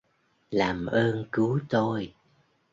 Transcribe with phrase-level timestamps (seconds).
[0.51, 2.13] làm ơn cứu tôi